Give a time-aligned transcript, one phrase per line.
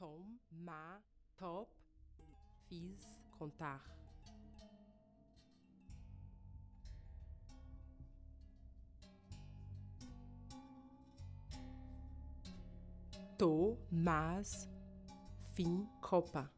[0.00, 0.98] tom, ma,
[1.36, 1.68] top,
[2.66, 3.84] fiz, contar.
[13.36, 14.66] Tô, mas,
[15.54, 16.50] fim, copa.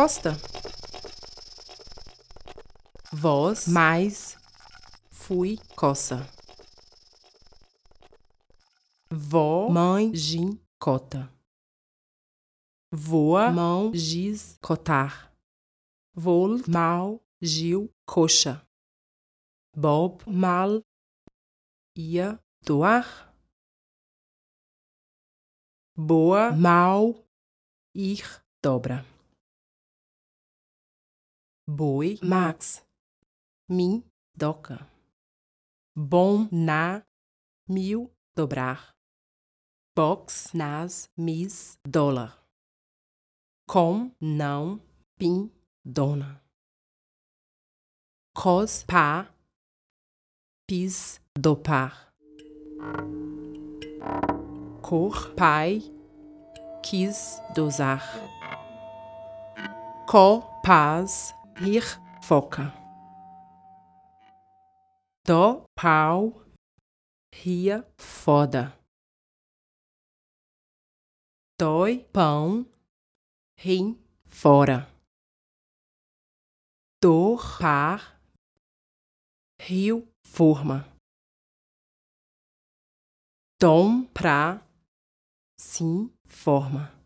[0.00, 0.30] Costa.
[3.12, 4.34] Voz mais
[5.10, 6.26] fui coça.
[9.10, 11.30] Vó, mãe, gin, cota.
[12.90, 15.36] Voa, mão, giz, cotar.
[16.14, 18.66] Vol, mal, gil, coxa.
[19.76, 20.82] Bob, mal,
[21.94, 23.34] ia, doar.
[25.94, 27.22] Boa, mal,
[27.94, 29.04] ir, dobra.
[31.72, 32.84] Boi, max,
[33.68, 34.02] min,
[34.36, 34.90] doca.
[35.96, 37.06] Bom, na,
[37.68, 38.92] mil, dobrar.
[39.94, 42.44] Box, nas, mis, dólar.
[43.68, 44.80] Com, não,
[45.16, 45.48] pin,
[45.84, 46.42] dona.
[48.34, 49.32] Cos, pá,
[50.66, 52.12] pis, dopar.
[54.82, 55.78] Cor, pai,
[56.82, 58.02] quis, dosar.
[60.08, 61.82] Co, paz, rir,
[62.22, 62.72] foca.
[65.26, 66.32] Dó, pau,
[67.34, 68.72] ria, foda.
[71.60, 72.64] Dói, pão,
[73.58, 74.88] rim, fora.
[77.02, 78.18] Dor, par,
[79.60, 80.86] rio, forma.
[83.60, 84.66] Dom, pra,
[85.58, 86.99] sim, forma.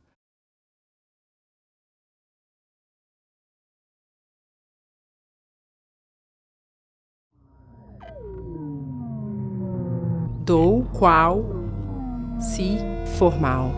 [10.44, 11.42] Dou, qual,
[12.38, 12.76] si,
[13.16, 13.72] formal.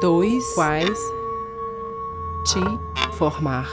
[0.00, 0.98] Dois, quais,
[2.44, 2.60] te,
[3.14, 3.68] formar.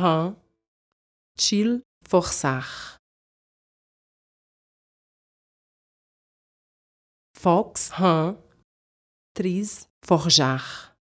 [0.00, 0.34] Rã,
[1.36, 2.96] til, forçar.
[7.36, 8.32] Fox, rã,
[9.34, 10.96] tris, forjar.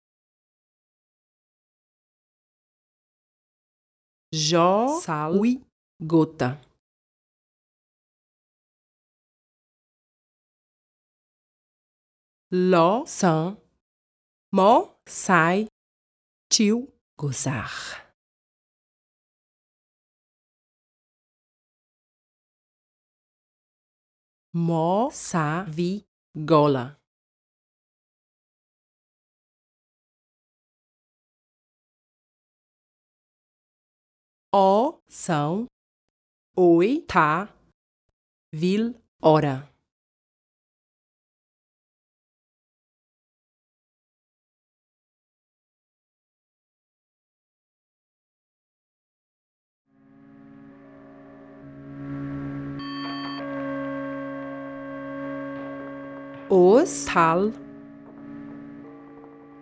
[4.33, 5.61] Jó, sal, ui,
[6.01, 6.49] gota.
[12.49, 13.55] Ló, sã,
[14.51, 14.73] mó,
[15.05, 15.67] sai,
[16.49, 18.06] tio, gozar.
[24.57, 26.03] Mó, sa, vi,
[26.35, 26.97] gola.
[34.51, 35.67] Ó, são,
[36.55, 37.53] oi, tá,
[38.51, 39.76] vil, hora.
[56.49, 57.51] Os, tal,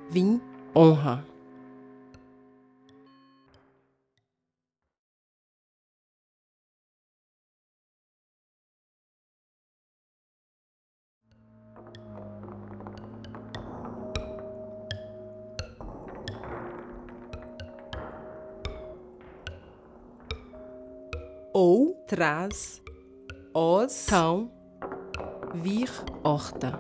[0.08, 0.40] vim,
[0.76, 1.26] honra.
[21.52, 22.80] Ou, traz,
[23.56, 24.55] os, tão,
[25.56, 25.90] vir,
[26.24, 26.80] horta.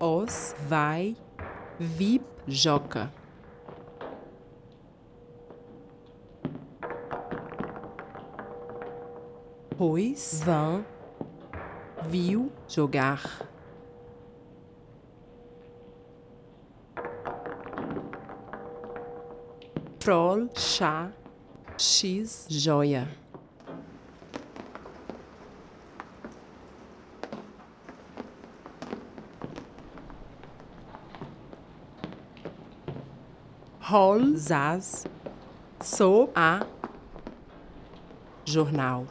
[0.00, 1.16] Os, vai,
[1.78, 3.12] vip, joca.
[9.78, 10.84] Pois, vão,
[12.08, 13.51] viu, jogar.
[20.02, 21.12] Troll, chá,
[21.78, 23.08] x, joia.
[33.78, 35.06] Rol, zaz,
[35.80, 36.66] sou, a,
[38.44, 39.06] jornal.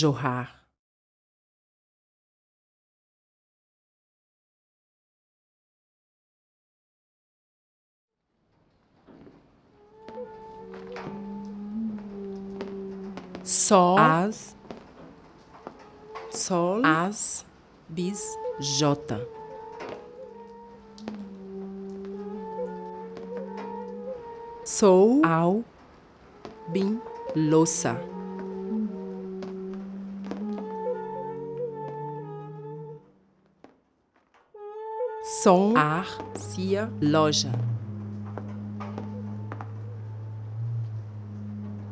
[0.00, 0.48] Jorrar.
[13.44, 13.98] Sol.
[13.98, 14.56] As.
[16.30, 16.82] Sol.
[16.82, 17.44] As.
[17.86, 18.24] Bis.
[18.58, 19.20] J.
[24.64, 25.20] Sou.
[25.26, 25.62] Ao.
[26.68, 26.98] Bim.
[27.36, 28.09] Louça.
[35.42, 35.74] Som.
[35.74, 36.06] Ar.
[36.36, 36.90] Cia.
[37.00, 37.50] Loja.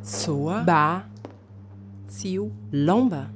[0.03, 0.63] Soa.
[0.65, 1.09] Ba.
[2.09, 2.53] Cio.
[2.71, 3.31] Lomba.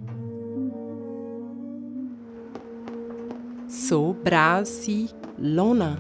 [3.71, 4.12] So.
[4.12, 5.09] Brasi.
[5.38, 5.97] Lona.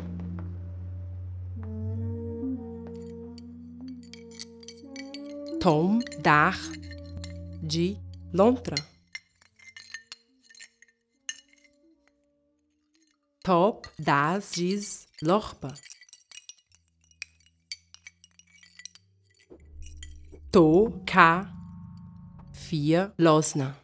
[5.58, 6.00] Tom.
[6.20, 6.58] Dar.
[7.62, 7.96] De.
[8.30, 8.91] Lontra.
[13.42, 13.88] Top.
[13.98, 14.52] Das.
[14.52, 15.08] Diz.
[15.20, 15.74] Lorpa.
[20.52, 21.02] To.
[21.04, 21.52] Ka.
[22.52, 23.12] Vier.
[23.18, 23.76] Losna.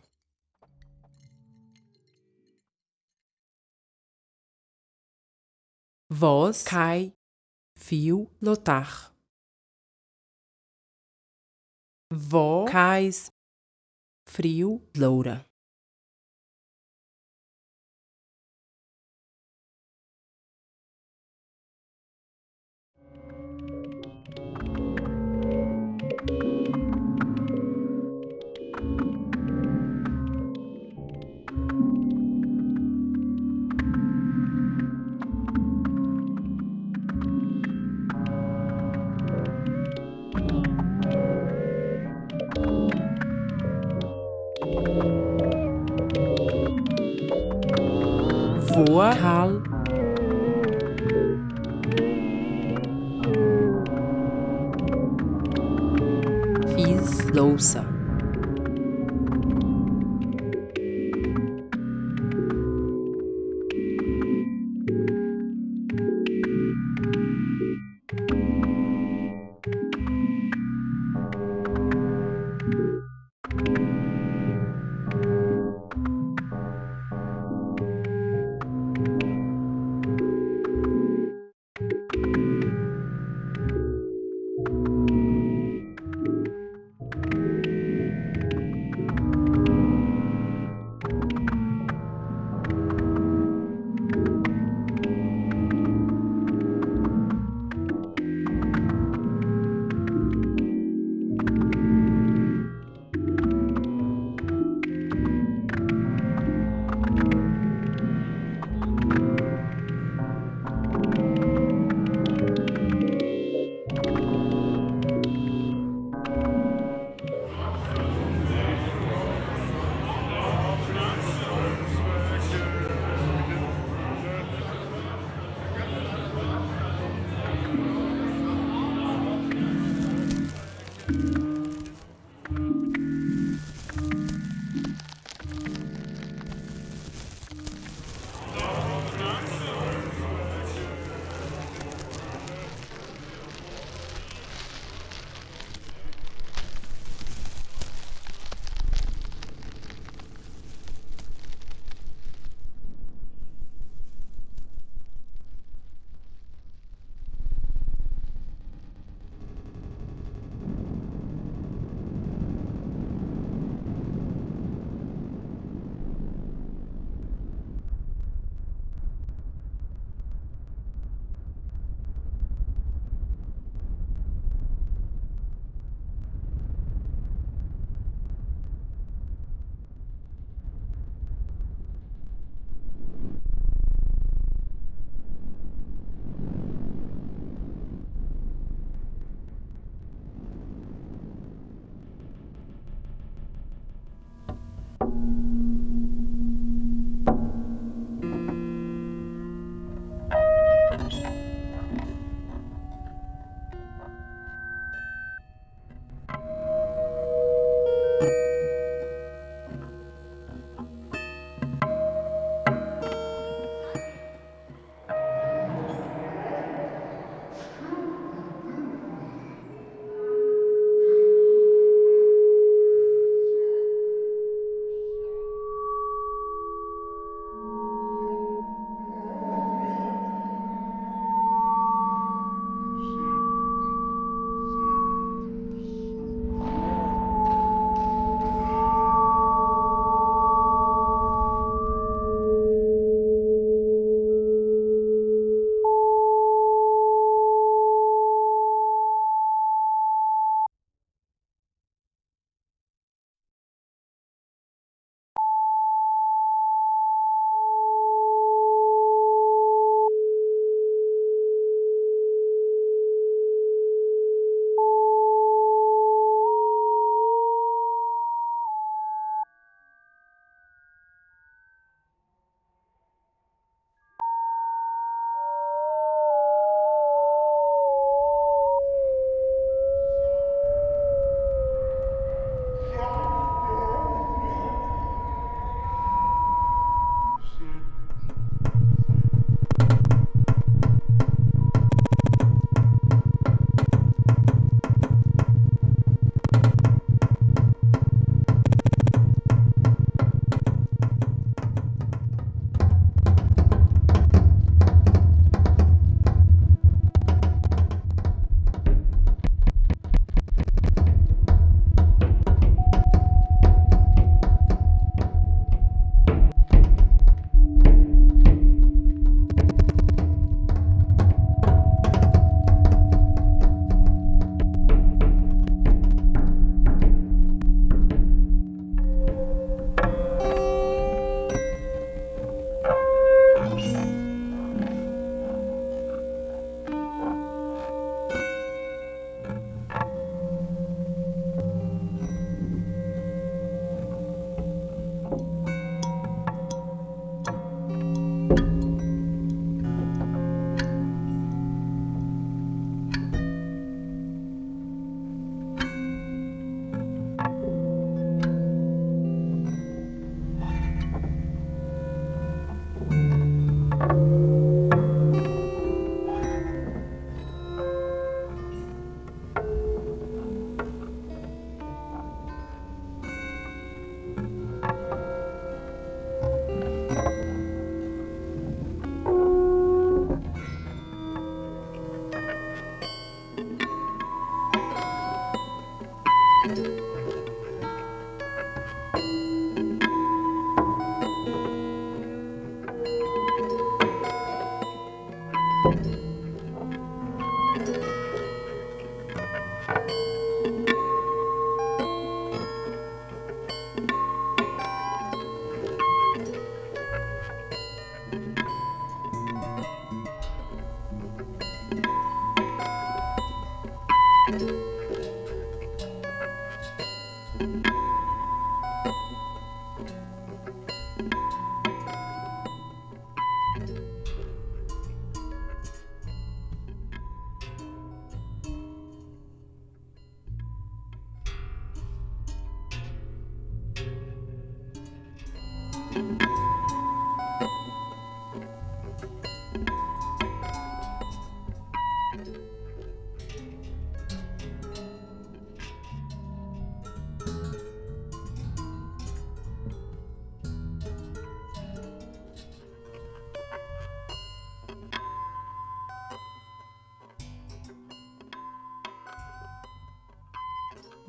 [6.08, 6.64] Voz.
[6.64, 7.12] Cai.
[7.76, 8.30] Fio.
[8.40, 9.12] Lotar.
[12.12, 12.64] Vó.
[12.64, 13.32] Cais.
[14.24, 14.80] Frio.
[14.96, 15.47] Loura.
[48.86, 49.10] Voa.
[49.16, 49.60] Karl.
[56.76, 57.97] Fiz louça.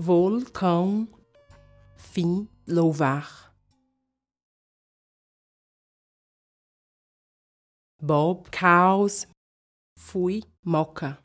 [0.09, 1.07] Vulcão,
[1.95, 3.53] fim, louvar.
[8.01, 9.27] Bob, caos,
[9.95, 11.23] fui, moca.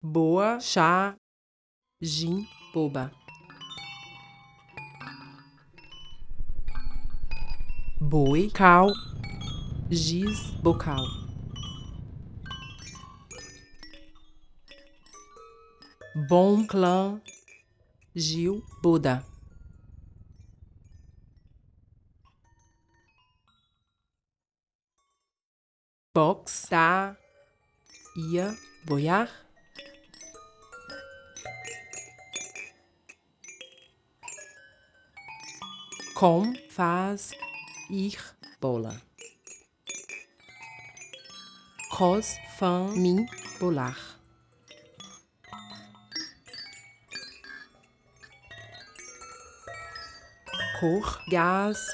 [0.00, 1.16] Boa, chá,
[2.00, 3.10] gin, boba.
[8.00, 8.92] Boi, cal,
[9.90, 11.23] giz, bocal.
[16.16, 17.20] Bom clã,
[18.14, 19.26] Gil, Buda.
[26.14, 27.16] Box, tá,
[28.16, 29.28] ia, boiar.
[36.14, 37.32] Com, faz,
[37.90, 38.16] ir,
[38.60, 39.02] bola.
[41.90, 43.26] Cos, fã, mim,
[43.58, 44.13] bolar.
[50.84, 51.86] Cor, gás,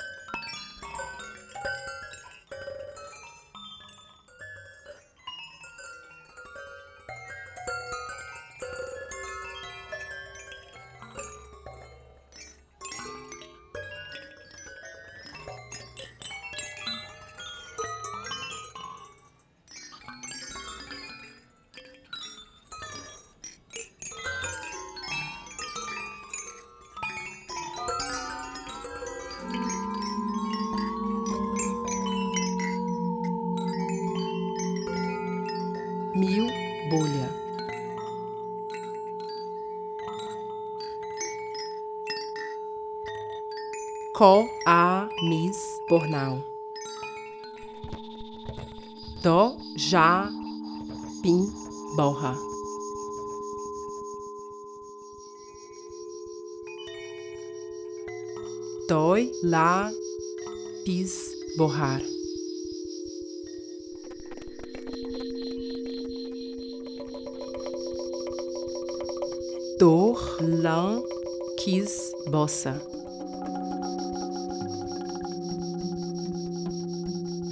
[59.43, 59.91] lá,
[60.85, 62.01] pis, borrar.
[69.81, 71.01] dor, lã,
[71.57, 72.79] quis, bossa.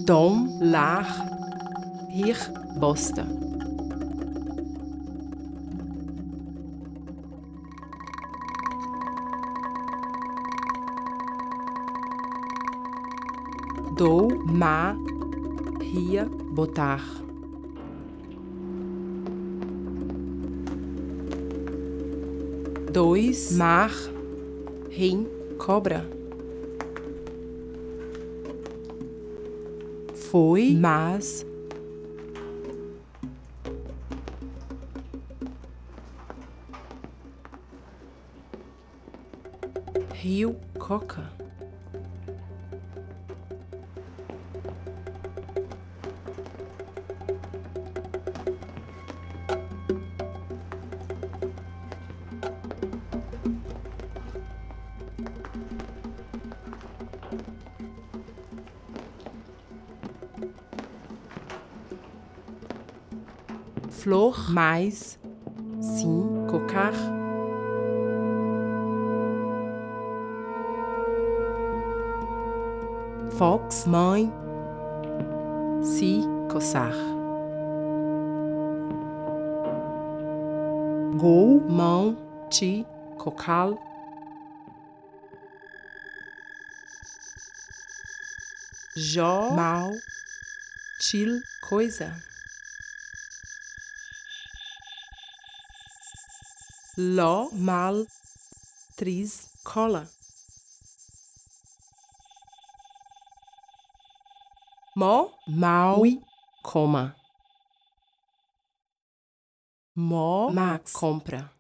[0.05, 1.07] Dom, lar,
[2.11, 2.37] rir,
[2.77, 3.48] bosta.
[14.49, 14.97] Ma,
[15.81, 17.03] ria, botar.
[22.99, 23.93] dois, mar,
[24.91, 25.25] rim,
[25.57, 26.05] cobra.
[30.31, 31.47] Foi, mas.
[40.13, 41.38] Rio Coca.
[64.09, 65.21] Flor mais
[65.83, 66.95] sim cocar.
[73.37, 74.33] Fox mãe
[75.83, 76.95] se coçar.
[81.19, 82.17] Gol mão
[82.49, 82.87] ti
[83.19, 83.77] cocal.
[88.97, 89.93] Jó, mal,
[90.99, 92.38] til, coisa.
[97.01, 98.09] Ló, mal,
[98.97, 100.11] tris, cola.
[104.97, 106.21] Mó, mal, ui,
[106.61, 107.15] coma.
[109.95, 111.55] Mó, max, compra.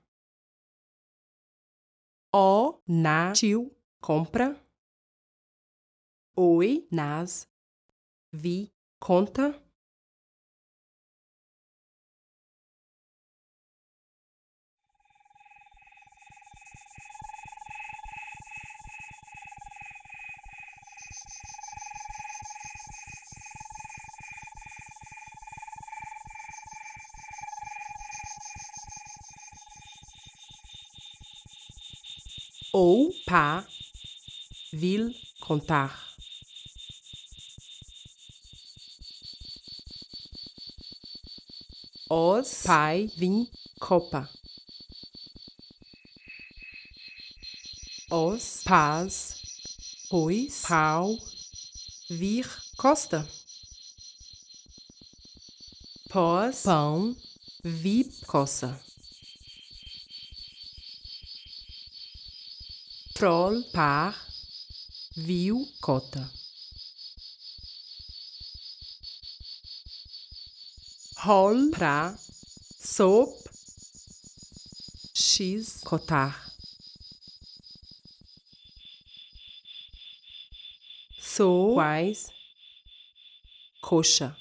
[2.33, 3.71] Ó, na, tio,
[4.01, 4.61] compra.
[6.35, 7.47] Oi, nas,
[8.33, 9.55] vi, conta.
[32.81, 33.67] Ou pá
[34.73, 36.15] vil contar.
[42.09, 44.31] Os pai vim copa.
[48.13, 49.43] Os pás
[50.09, 51.19] pois pau
[52.09, 53.29] vir costa.
[56.11, 57.17] Pós pão
[57.65, 58.88] vip coça.
[63.19, 64.15] Troll par
[65.17, 66.23] viu cota.
[71.25, 72.15] Hol pra
[72.79, 73.35] soap
[75.13, 76.47] x cotar.
[81.19, 82.31] So quais
[83.81, 84.37] coxa.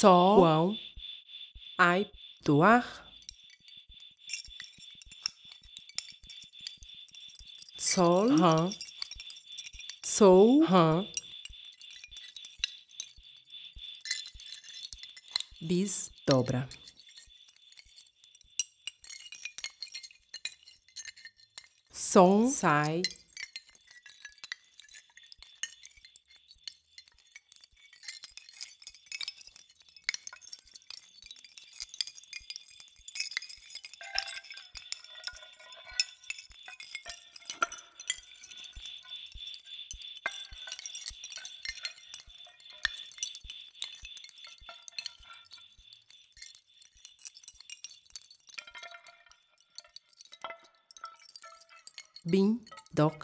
[0.00, 0.78] Quão
[1.76, 2.10] ai
[2.42, 3.05] doar.
[7.96, 8.28] Sol.
[8.38, 8.70] Hã
[10.04, 10.62] sou.
[10.64, 11.02] Hã
[15.62, 16.68] bis dobra.
[21.90, 22.50] Som.
[22.50, 23.00] Sai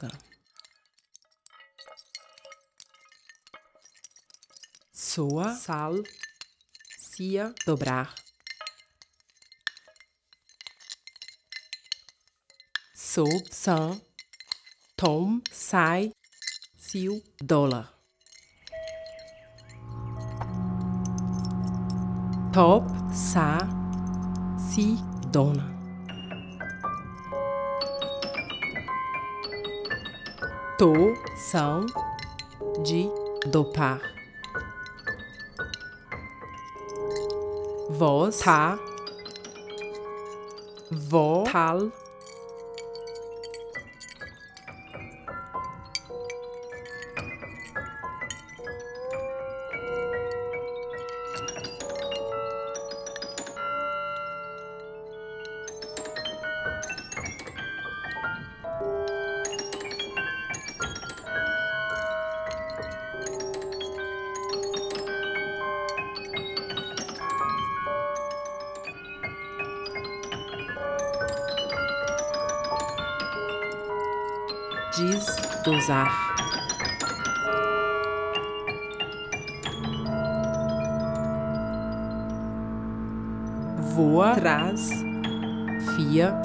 [0.08, 0.18] doca.
[4.92, 5.54] Soa.
[5.54, 6.02] Sal.
[6.98, 7.54] Cia.
[7.66, 8.14] Dobrar.
[12.94, 13.48] Sob.
[13.50, 14.00] San
[15.02, 15.42] tom.
[15.50, 16.12] Sai.
[16.78, 17.22] Sil.
[17.42, 17.92] Dólar.
[22.52, 22.84] Top.
[23.12, 23.58] Sa.
[24.70, 24.96] Si.
[25.32, 25.81] Dona.
[30.82, 31.86] To são
[32.82, 33.08] de
[33.46, 34.00] dopar.
[37.88, 38.76] Voz tá
[40.90, 41.44] vó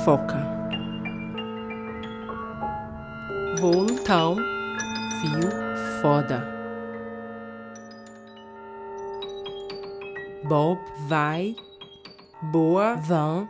[0.07, 0.37] foca.
[3.59, 4.37] Voltão,
[5.19, 6.47] fio, foda.
[10.47, 11.57] Bob vai,
[12.53, 13.49] boa, vão,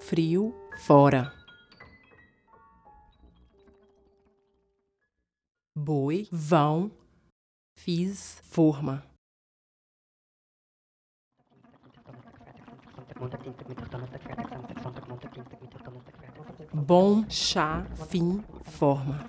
[0.00, 1.34] frio, fora.
[5.76, 6.90] boi, vão,
[7.76, 9.07] fiz, forma.
[16.88, 19.20] Bom, chá, fim, forma.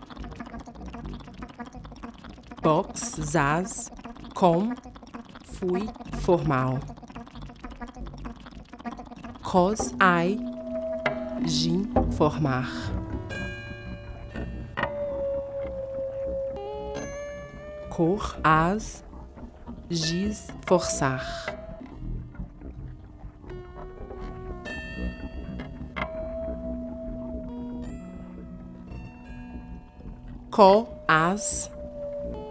[2.64, 3.92] Box, zaz,
[4.34, 4.70] com,
[5.44, 5.90] fui,
[6.22, 6.80] formal.
[9.44, 10.40] Cos, ai,
[11.46, 11.84] gin,
[12.16, 12.70] formar.
[17.90, 19.04] cor, as,
[19.90, 21.59] giz, forçar.
[30.52, 31.72] Co, as,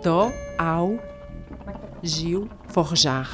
[0.02, 0.98] do, ao,
[2.02, 3.28] gil, forjar.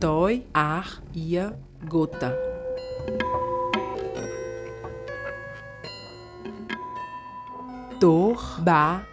[0.00, 2.34] Dói, ar, ia, gota.
[8.00, 9.06] Dor, ba,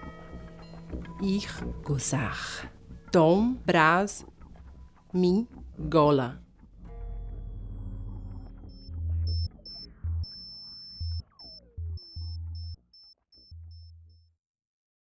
[1.21, 1.47] ir,
[1.83, 2.69] gozar.
[3.11, 4.25] Tom, bras,
[5.13, 6.39] min, gola.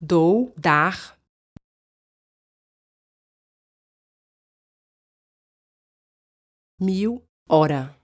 [0.09, 1.19] dou, dar.
[6.81, 7.98] Mil, hora.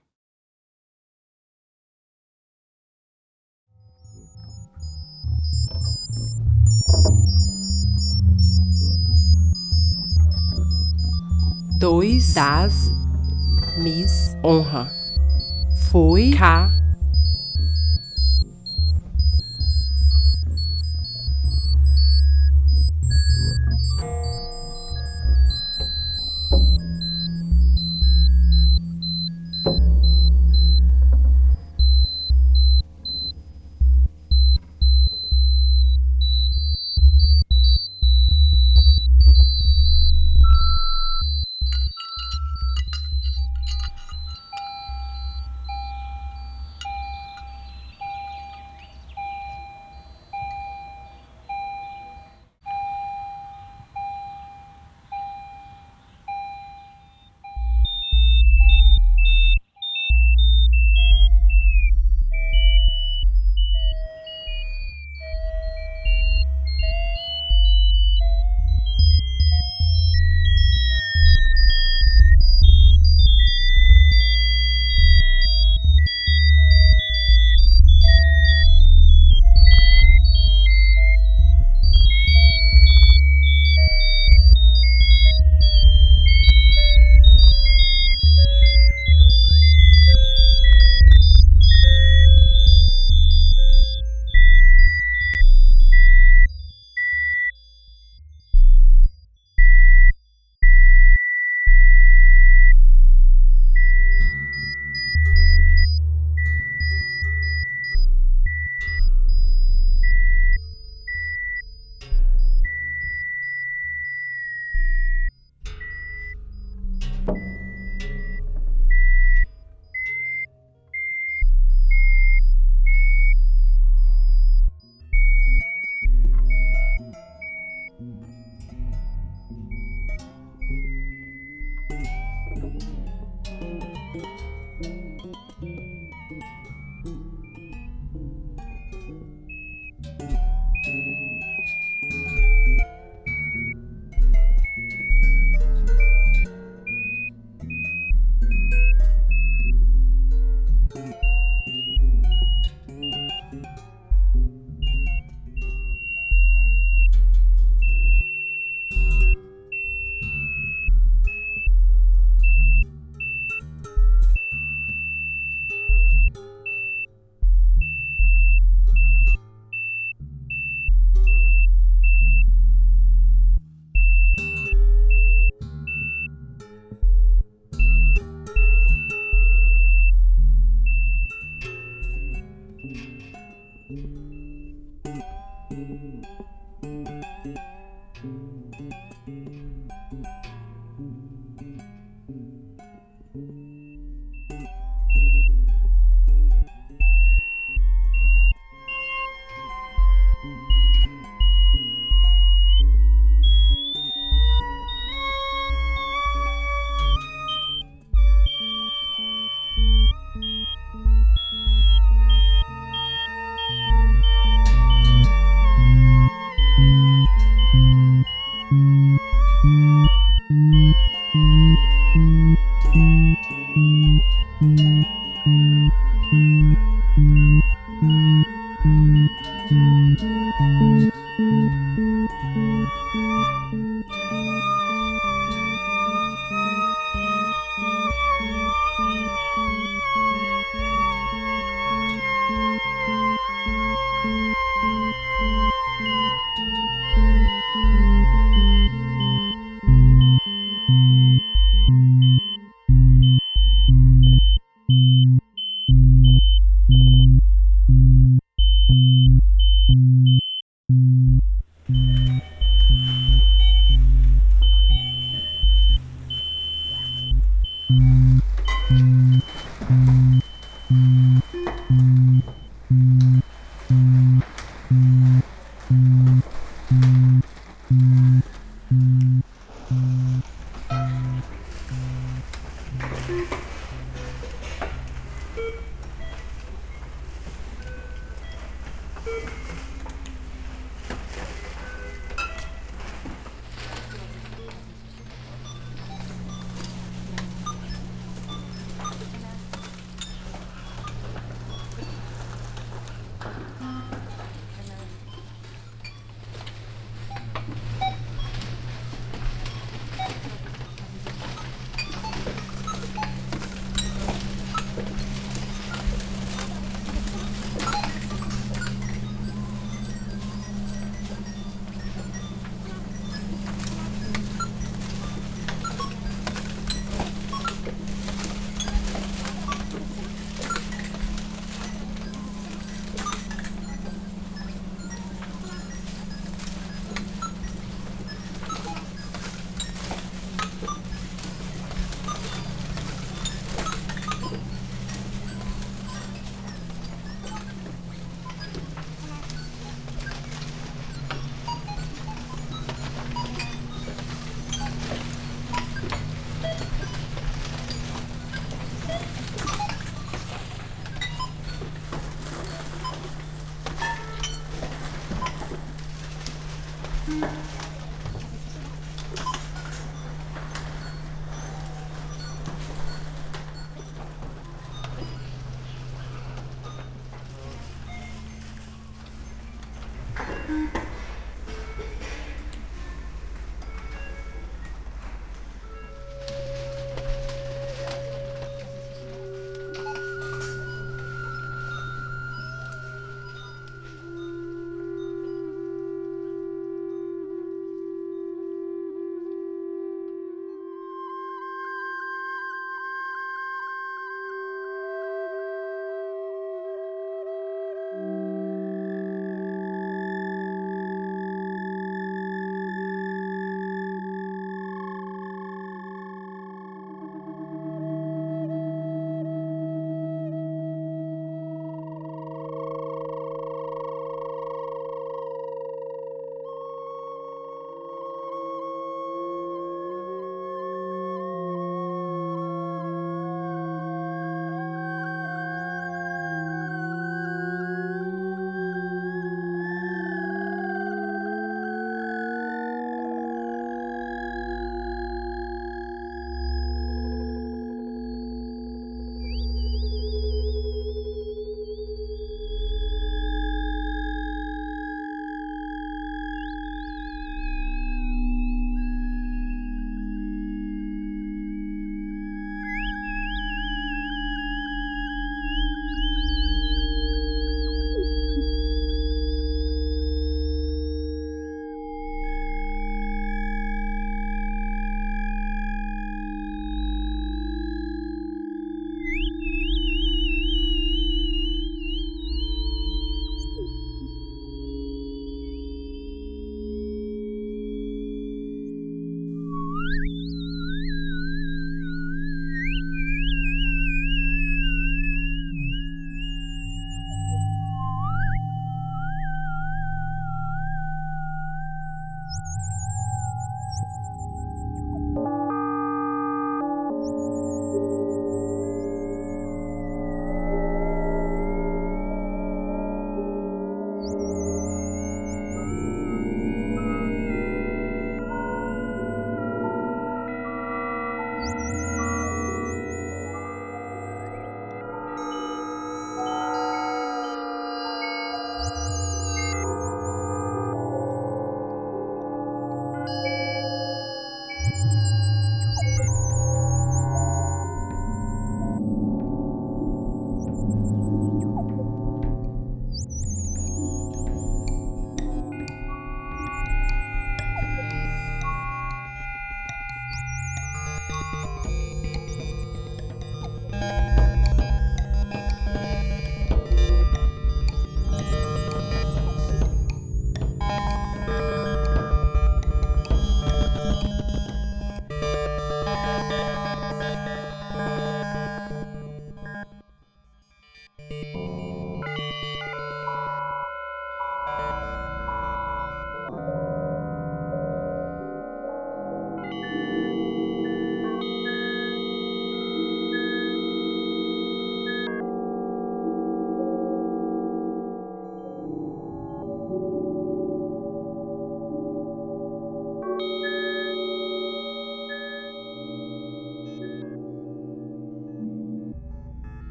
[11.77, 12.89] Dois, das,
[13.77, 14.89] mis, honra.
[15.91, 16.71] Foi, cá,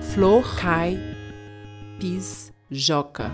[0.00, 0.98] Flor cai,
[1.98, 3.30] pis joca.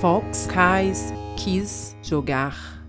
[0.00, 2.82] Fox cais, quis jogar.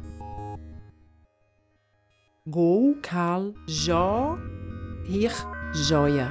[2.47, 4.37] Gol cal, jó,
[5.05, 5.31] rir,
[5.73, 6.29] joia.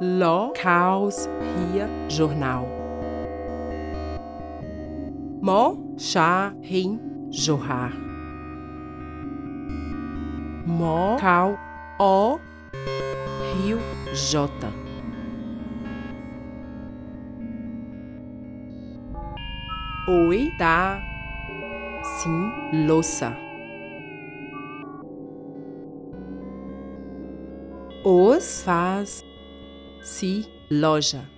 [0.00, 1.28] Ló, caos,
[1.72, 2.77] ria, jornal.
[5.48, 7.94] Mó, chá, rim, jorrar.
[10.66, 11.58] Mó, cal,
[11.98, 12.38] ó,
[13.54, 13.78] rio,
[14.12, 14.70] jota.
[20.06, 21.00] Oi dá
[22.02, 23.34] sim louça.
[28.04, 29.24] Os faz
[30.02, 31.37] se loja.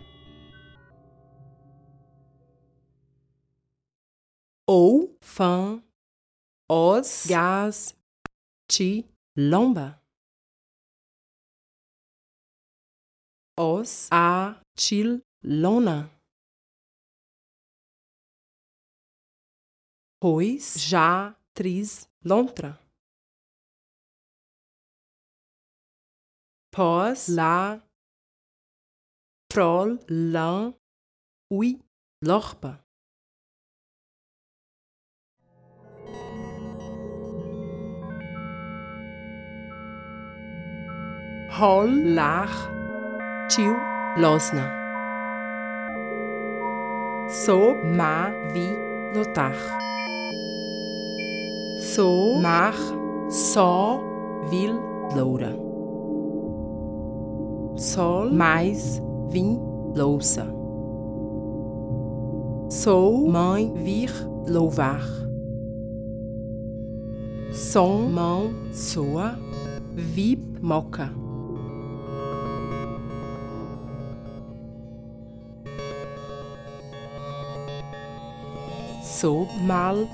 [4.72, 5.82] Ou fã
[6.70, 7.92] os gás
[8.70, 9.04] ti
[9.36, 10.00] lomba.
[13.58, 16.08] Os a til lona.
[20.22, 22.78] Pois já tris lontra.
[26.70, 27.82] Pós lá
[29.52, 30.72] prol lan
[31.50, 31.80] ui
[32.22, 32.78] lorpa.
[41.51, 42.55] Hol lach
[43.51, 43.74] tiu
[44.16, 44.66] losna.
[47.28, 48.66] So ma vi
[49.14, 49.59] lotach.
[51.92, 52.78] So mach
[53.28, 53.98] só
[54.51, 54.78] vil
[55.16, 55.51] loura.
[57.76, 59.59] Sol mais vim
[59.96, 60.46] louça.
[62.68, 64.12] Sou mãe vir
[64.46, 65.03] louvar.
[67.51, 69.36] Som mão soa,
[69.96, 71.19] vip moca.
[79.20, 80.08] Sou mal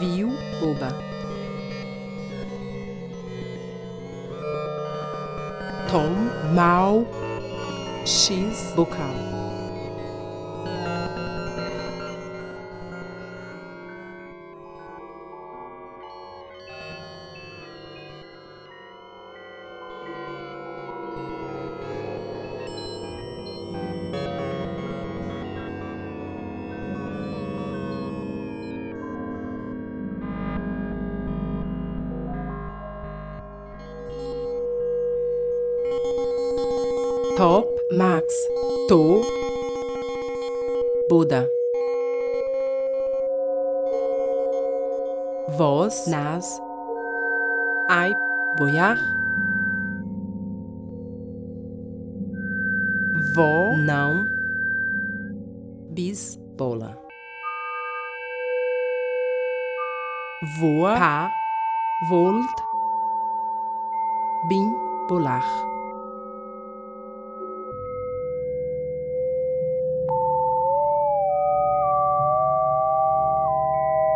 [0.00, 0.88] viu boba.
[5.90, 6.14] Tom
[6.54, 7.04] mal
[8.06, 9.41] x bocal.
[48.62, 48.96] Boiar
[53.34, 53.76] Vó?
[53.76, 54.26] Não.
[55.90, 56.98] Bisbola.
[60.58, 60.98] Voa?
[60.98, 61.30] Pá
[62.08, 62.54] Volt.
[64.48, 64.70] Bim
[65.08, 65.44] Bolar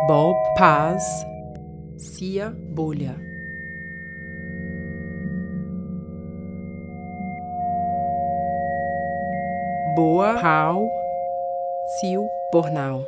[0.07, 1.03] Bob Paz.
[1.97, 3.26] Cia Bolha
[9.97, 10.39] Boa.
[10.39, 10.87] Pau.
[11.99, 13.03] Cio Bornal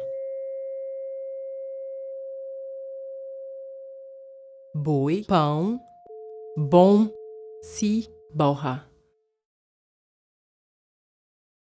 [4.73, 5.23] Boi.
[5.27, 5.79] Pão.
[6.57, 7.13] Bom.
[7.61, 8.89] Se borra.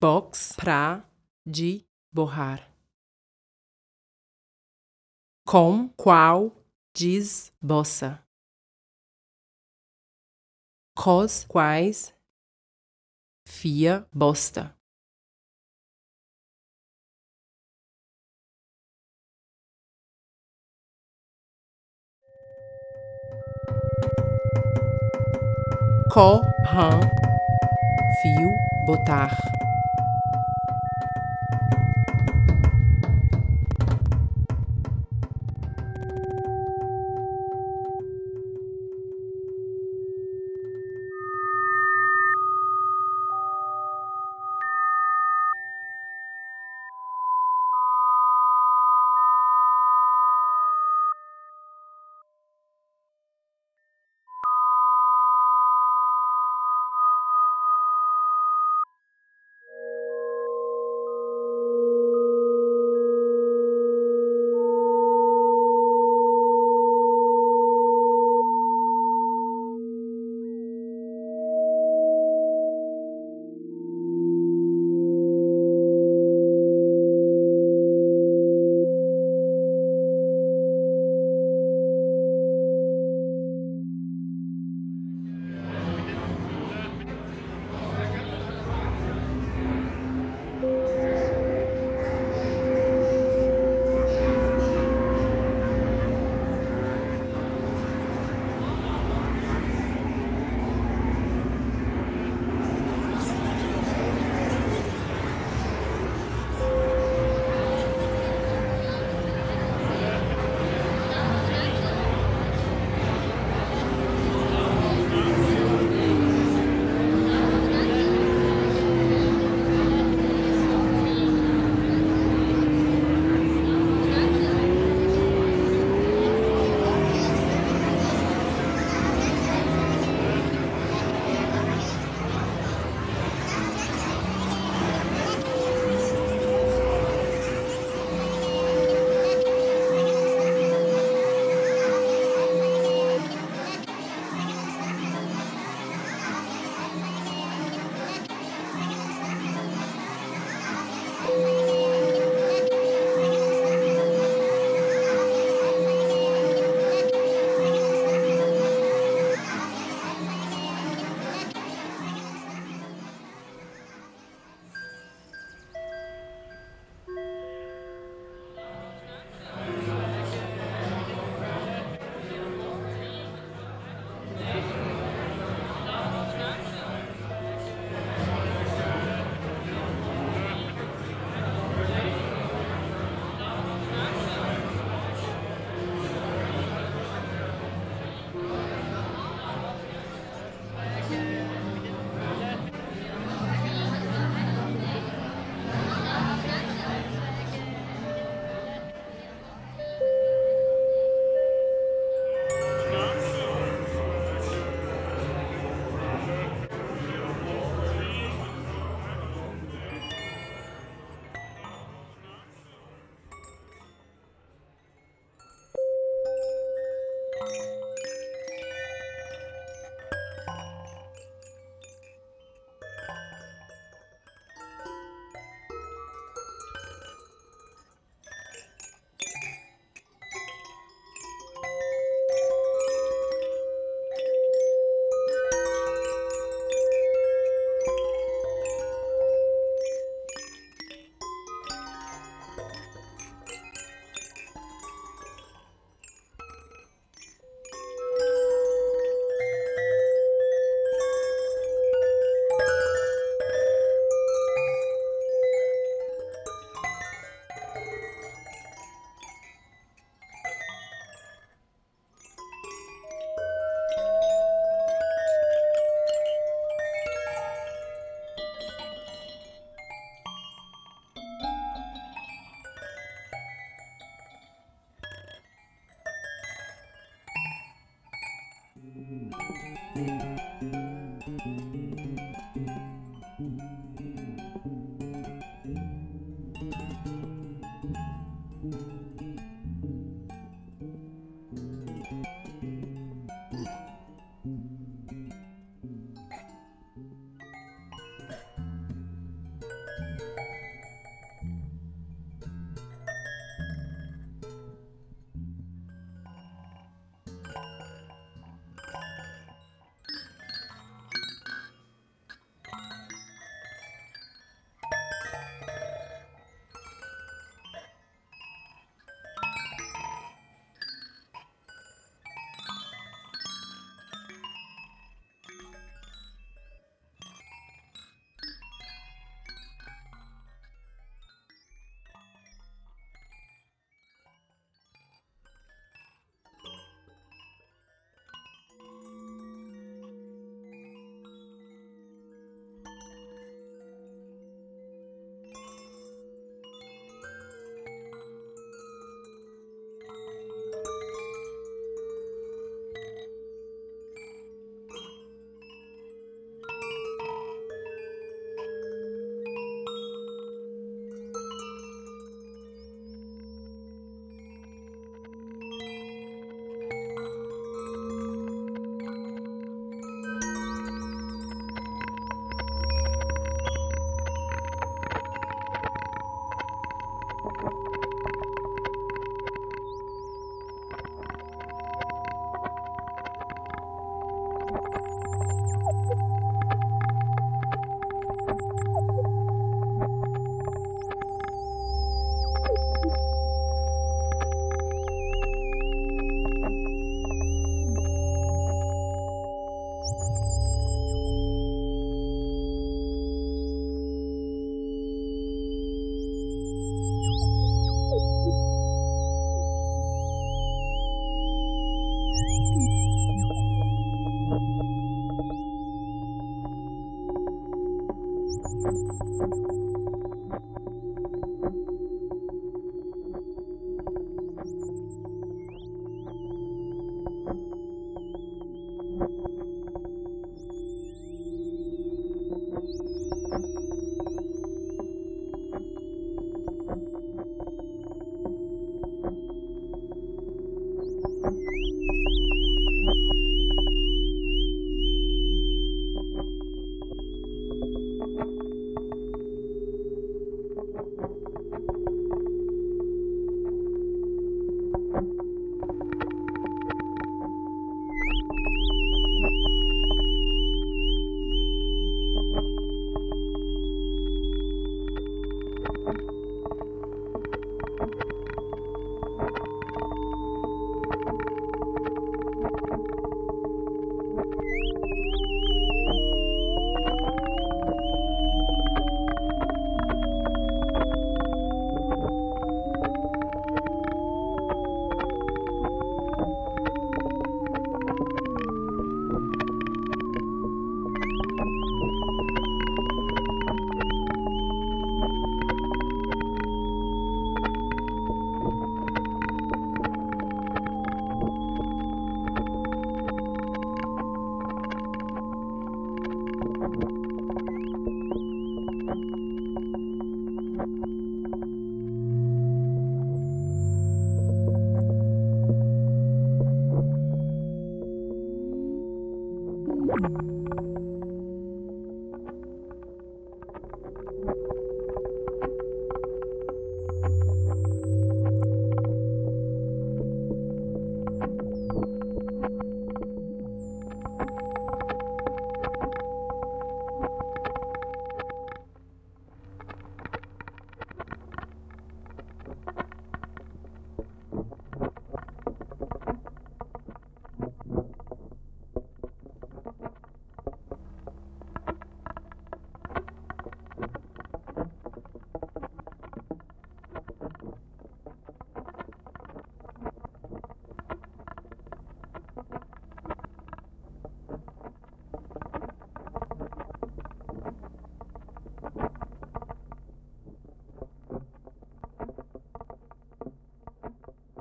[0.00, 0.54] Box.
[0.56, 1.06] Pra.
[1.44, 1.86] De.
[2.10, 2.66] Borrar.
[5.46, 5.90] Com.
[5.90, 6.56] Qual.
[6.94, 7.52] Diz.
[7.60, 8.26] Bossa.
[10.96, 11.44] Cos.
[11.44, 12.14] Quais.
[13.46, 14.08] Fia.
[14.10, 14.77] Bosta.
[26.18, 26.98] Co, ram,
[28.20, 28.52] fio,
[28.84, 29.57] botar.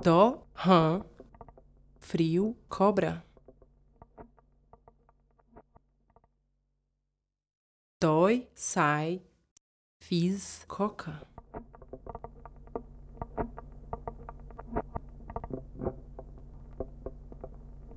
[0.08, 1.04] Dó, rã,
[2.00, 3.26] frio, cobra.
[8.00, 9.22] Dói, sai,
[10.00, 11.22] fiz, coca.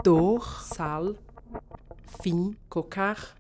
[0.03, 1.15] Dor, sal,
[2.21, 3.37] fim, cocar.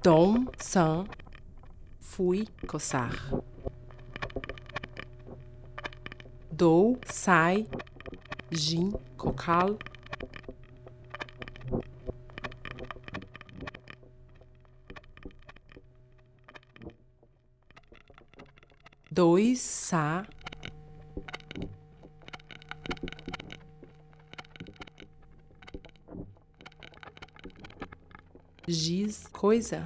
[0.00, 1.08] Dom, san,
[2.14, 3.12] fui, coçar.
[6.48, 7.66] Dou, sai,
[8.52, 9.76] gin, cocal.
[19.10, 20.24] Dois, sa.
[28.68, 29.84] Giz, coisa.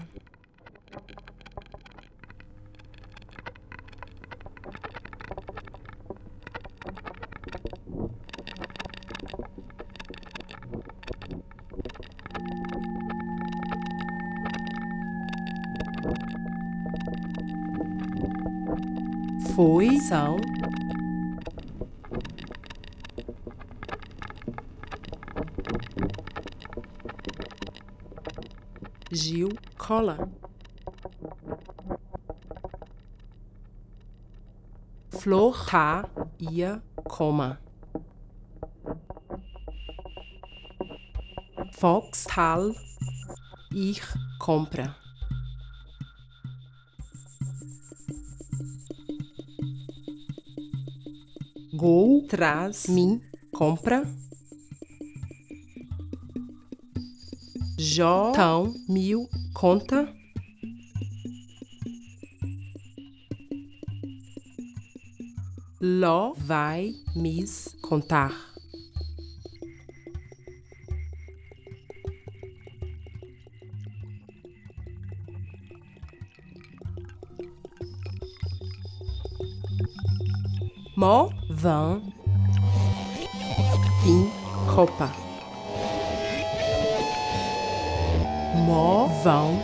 [19.58, 20.36] Foi, são.
[29.10, 30.30] Gil, cola.
[35.10, 37.58] Flor, tá, ia, coma.
[41.72, 42.70] Fox, tal,
[43.72, 44.00] ich,
[44.38, 45.07] compra.
[52.28, 53.20] Traz, mim,
[53.52, 54.02] compra.
[57.78, 60.12] Jó, tão, mil, conta.
[65.80, 68.48] Ló, vai, mis, contar.
[80.98, 82.07] Mó, vão,
[84.78, 85.10] copa.
[88.64, 89.60] Mó, vão,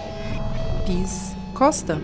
[0.85, 2.01] pis, costa.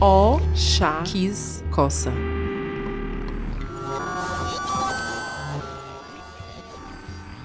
[0.00, 2.12] O, chá, quis, coça.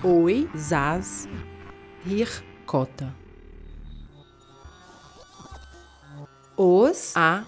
[0.03, 1.27] Oi, zaz,
[2.05, 2.29] rir,
[2.67, 3.11] cota.
[6.55, 7.45] Os, a,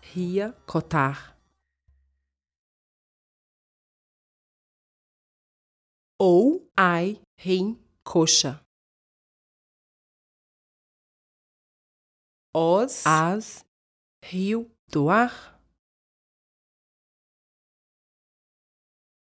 [0.00, 1.37] ria, cotar.
[6.20, 8.60] Ou, ai, rim, coxa.
[12.52, 13.64] Os, as,
[14.24, 15.56] rio, doar.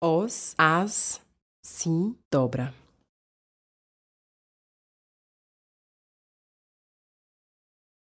[0.04, 1.26] Os, as,
[1.64, 2.74] sim, dobra.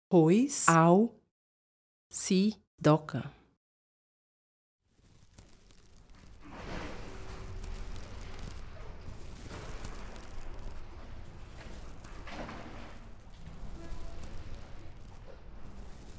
[0.09, 1.13] Pois, ao,
[2.09, 3.38] si, doca.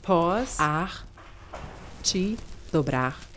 [0.03, 1.07] Pós, ar,
[2.03, 2.39] ti,
[2.73, 3.30] dobrar.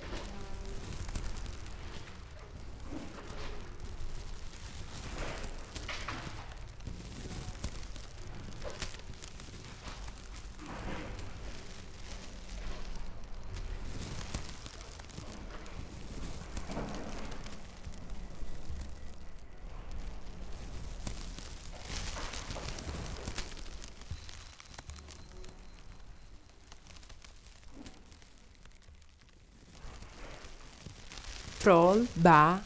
[31.64, 32.60] Prol, ba,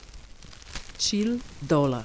[0.97, 2.03] chil, dólar.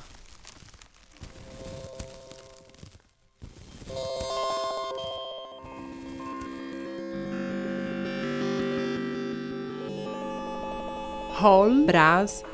[11.41, 12.45] Hol, bras,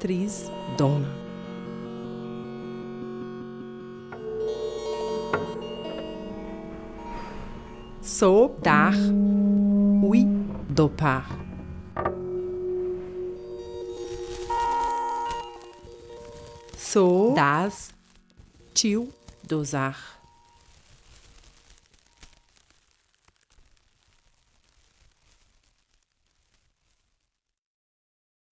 [0.00, 1.06] tris, dona.
[8.02, 8.92] So, dar,
[10.02, 10.26] ui,
[10.68, 11.41] dopar.
[16.92, 17.94] So, das,
[18.74, 19.08] tio,
[19.42, 20.20] dosar.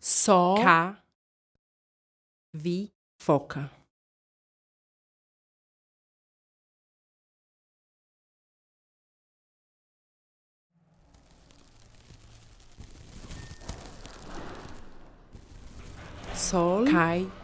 [0.01, 0.97] Só, cá,
[2.55, 2.91] vi,
[3.23, 3.71] foca.
[16.35, 17.40] sol cai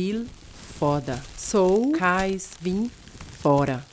[0.00, 0.26] vil
[0.78, 1.18] foda.
[1.36, 2.90] Sou, cais, vim,
[3.42, 3.89] fora.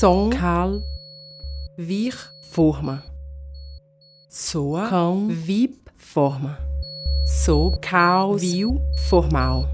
[0.00, 0.80] Som, cal,
[1.76, 2.14] vir,
[2.52, 3.04] forma.
[4.30, 6.56] Soa, cão, vip, forma.
[7.26, 8.80] So, cal, viu,
[9.10, 9.66] formal.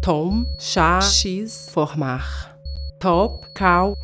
[0.00, 2.56] Tom, chá, x, formar.
[3.00, 3.96] Top, cal,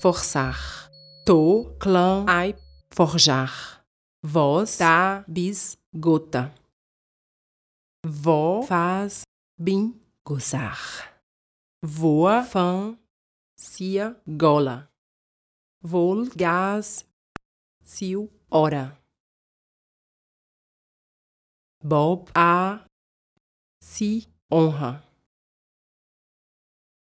[0.00, 0.88] forçar.
[1.26, 2.54] To, clã, ai,
[2.88, 3.84] forjar.
[4.22, 6.50] Voz, tá, bis, gota.
[8.02, 9.24] Vó, faz,
[9.60, 9.94] bim,
[10.24, 11.12] gozar.
[11.84, 12.96] Voa, fã,
[13.56, 14.92] cia, gola.
[15.80, 17.08] Vol, gás,
[17.82, 19.00] sil, hora.
[21.82, 22.86] Bob, a,
[23.80, 25.02] si, honra.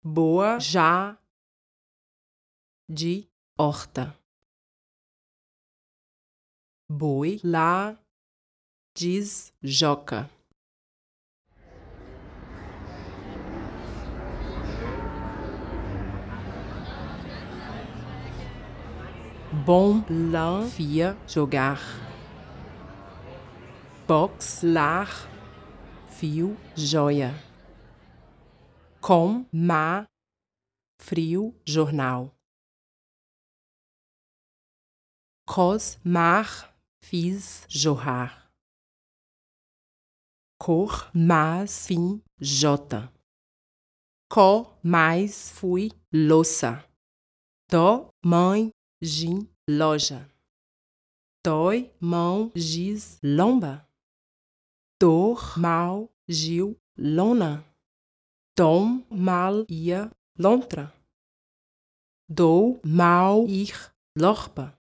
[0.02, 1.18] Boa, já,
[2.88, 3.28] de,
[3.58, 4.18] horta.
[6.88, 7.98] Boi, lá,
[8.94, 10.30] diz, joca.
[19.68, 20.02] Bom,
[20.32, 21.78] lã, via, jogar.
[24.06, 25.10] Box, lar,
[26.08, 27.34] fio, joia.
[28.98, 30.06] Com, má,
[30.98, 32.34] frio, jornal.
[35.46, 38.50] Cos, mar, fiz, jorrar.
[40.58, 43.12] Cor, mas, fim, jota.
[44.30, 46.82] Co, mais, fui, louça.
[47.70, 48.70] Dó, mãe,
[49.02, 50.26] gin, loja.
[51.44, 53.86] Dói, mão, giz, lomba.
[54.98, 57.62] Dor, mal, gil, lona.
[58.56, 60.92] Dom, mal, ia, lontra.
[62.28, 64.76] Dou, mal, ir, lorpa.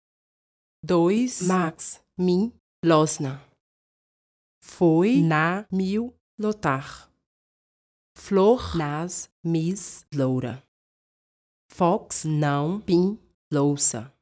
[0.84, 2.52] Dois, max, min,
[2.84, 3.42] losna.
[4.62, 7.10] Foi, na, mil, lotar.
[8.16, 10.62] Flor, nas, mis, loura.
[11.72, 13.18] Fox, não, pin,
[13.52, 14.13] louça.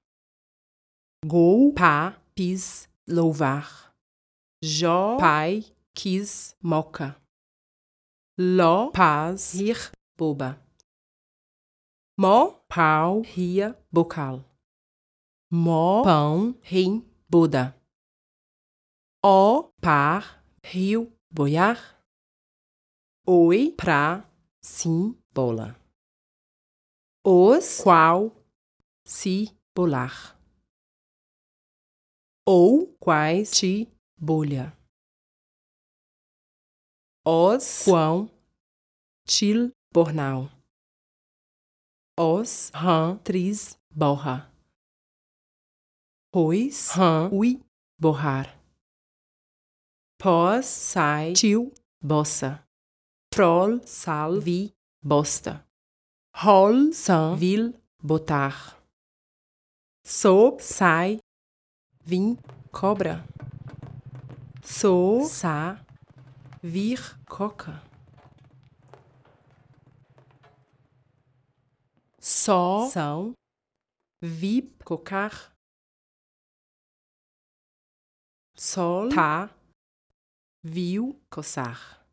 [1.23, 3.93] Gol, pá, pis, louvar.
[4.63, 5.63] Jó, pai,
[5.93, 7.15] quis, moca.
[8.39, 10.59] Ló, paz, rir, boba.
[12.17, 14.43] Mó, pau, ria, bocal.
[15.51, 17.73] Mó, pão, rim, Buda.
[19.23, 22.03] Ó, par, rio, boiar.
[23.25, 25.79] Oi, pra, sim, bola.
[27.23, 28.35] Os, qual,
[29.05, 30.40] si, bolar.
[32.47, 33.87] Ou, quais, ti,
[34.17, 34.75] bolha.
[37.23, 38.29] Os, quão,
[39.25, 40.49] til, bornal.
[42.19, 44.51] Os, rã, tris, borra.
[46.31, 47.61] Pois, rã, ui,
[47.99, 48.57] borrar.
[50.17, 51.71] Pós, sai, tio,
[52.01, 52.63] bossa.
[53.29, 54.73] Troll, sal, vi,
[55.03, 55.63] bosta.
[56.35, 58.81] Rol, san, vil, botar.
[60.03, 61.19] Sob, sai,
[62.03, 62.37] vim,
[62.71, 63.25] cobra.
[64.63, 65.83] So, sa,
[66.61, 67.81] vir, coca.
[72.19, 73.33] Só, são,
[74.21, 75.51] vip, cocar.
[78.55, 79.49] Sol, tá,
[80.63, 82.05] viu, coçar.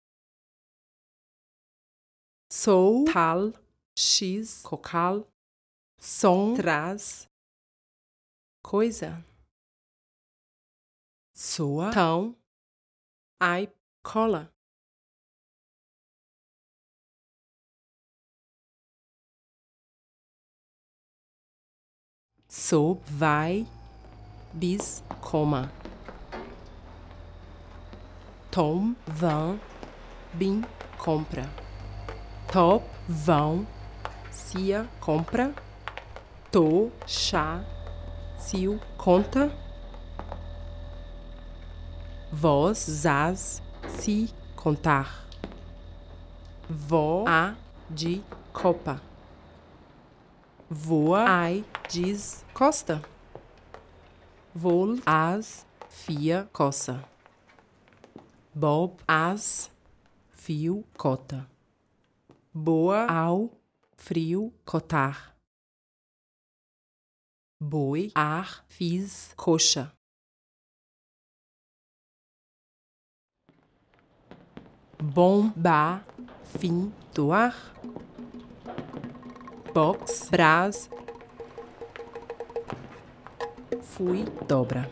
[2.51, 3.53] Sou, tal,
[3.97, 5.27] x, cocal.
[5.99, 7.29] Som, traz,
[8.63, 9.23] coisa.
[11.41, 12.35] Soa, tão,
[13.39, 14.53] ai, cola.
[22.49, 23.65] Sob, vai,
[24.53, 25.71] bis, coma.
[28.51, 29.61] Tom, vão,
[30.35, 30.63] bim,
[30.99, 31.45] compra.
[32.53, 33.65] Top, vão,
[34.33, 35.55] cia, compra.
[36.51, 37.63] To, chá,
[38.43, 39.68] sil, conta.
[42.31, 45.27] Voz, zaz, si, contar.
[46.69, 47.57] Vó, a,
[47.89, 48.23] de,
[48.53, 49.01] copa.
[50.69, 53.03] Voa, ai, diz, costa.
[54.55, 57.03] Vol, as, fia, coça.
[58.55, 59.71] Bob, as,
[60.31, 61.49] fio, cota.
[62.53, 63.51] Boa, ao,
[63.97, 65.35] frio, cotar.
[67.59, 69.98] Boi, ar, fiz, coxa.
[75.03, 76.01] bomba,
[76.59, 77.55] fim do ar,
[79.73, 80.91] box, braz,
[83.83, 84.89] fui, dobra.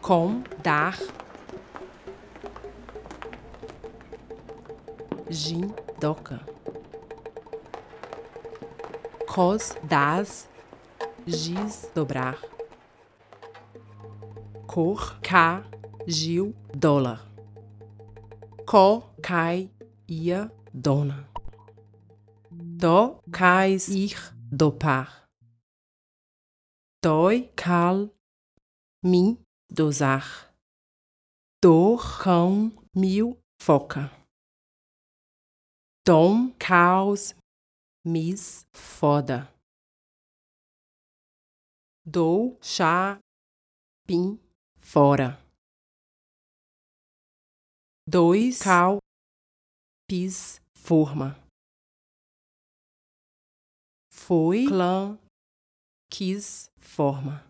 [0.00, 0.98] Com, dar,
[5.34, 6.46] Jin, doca.
[9.26, 10.48] Cos, das.
[11.26, 12.38] Giz, dobrar.
[14.68, 15.64] Cor, ca,
[16.06, 17.28] gil, dólar.
[18.64, 19.72] Co, cai,
[20.08, 21.28] ia, dona.
[22.52, 25.28] Do, cais, ir, dopar.
[27.02, 28.08] Dói, cal,
[29.02, 29.36] mim,
[29.68, 30.54] dosar.
[31.60, 34.23] Dor, cão, mil, foca.
[36.06, 37.34] Dom, caos,
[38.04, 39.50] mis, foda.
[42.04, 43.18] Dou, chá,
[44.06, 44.38] pim,
[44.82, 45.40] fora.
[48.06, 48.98] Dois, cal,
[50.06, 51.42] pis, forma.
[54.12, 55.18] Foi, clã,
[56.10, 57.42] quis, forma.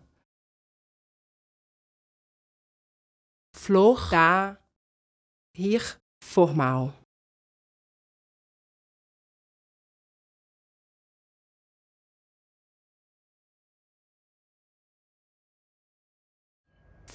[3.53, 4.57] Flor, dá,
[5.53, 7.04] rir, formal.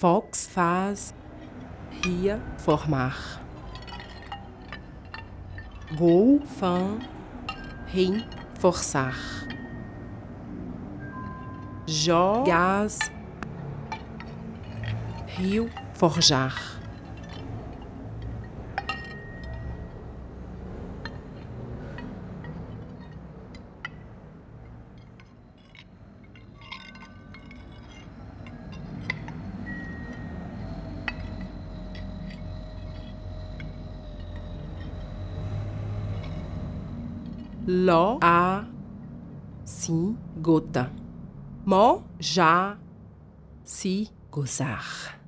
[0.01, 1.15] Fox faz,
[2.03, 3.39] ria, formar.
[5.95, 6.99] Gol, fã,
[7.89, 8.25] rim,
[8.59, 9.15] forçar.
[11.87, 12.99] Jó, gás,
[15.37, 16.80] rio, forjar.
[37.73, 38.67] Ló, a,
[39.65, 40.91] sim, gota.
[41.65, 42.77] Mó, já,
[43.63, 45.21] se, gozar.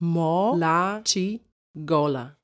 [0.00, 1.40] Mó, lá, ti,
[1.72, 2.36] gola.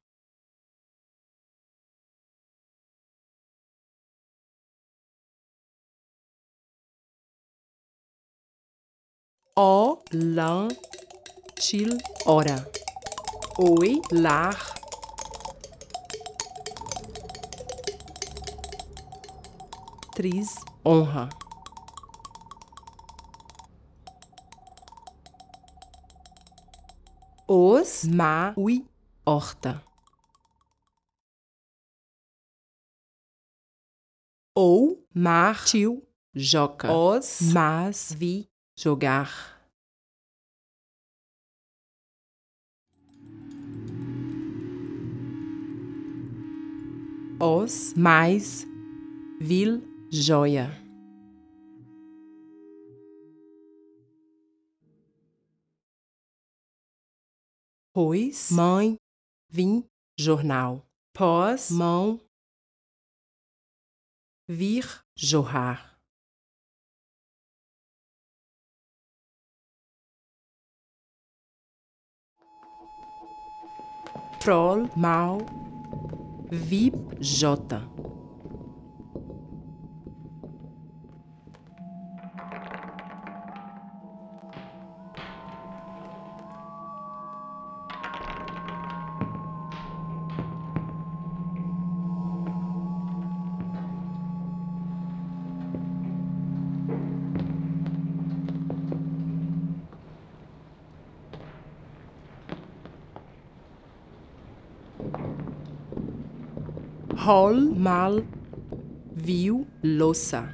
[9.57, 10.69] Ó, lã,
[11.57, 12.88] til, hora.
[13.61, 14.57] Oi, lar.
[20.15, 20.55] Tris,
[20.85, 21.29] honra.
[27.49, 28.89] Os, ma, ui,
[29.27, 29.83] horta.
[34.55, 36.93] Ou, mar, tio, joca.
[36.93, 39.58] Os, mas, vi, jogar.
[47.41, 48.67] Os, mais,
[49.41, 50.71] vil, joia.
[57.93, 58.97] Pois, mãe,
[59.49, 59.85] vim,
[60.19, 60.85] jornal.
[61.13, 62.21] Pós, mão,
[64.49, 65.99] vir, jorrar.
[74.41, 75.39] Troll, mal,
[76.51, 77.57] VIP J.
[107.29, 108.23] Hol, mal,
[109.15, 110.49] viu, louça.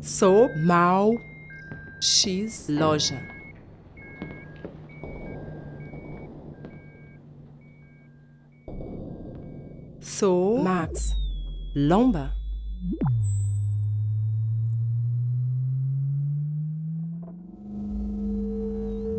[0.00, 1.10] Sou, mal,
[2.00, 3.20] x, loja.
[10.00, 11.14] Sou, max,
[11.74, 12.32] lomba.